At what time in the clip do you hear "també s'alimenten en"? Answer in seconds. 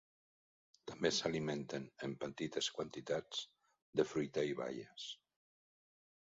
0.91-2.15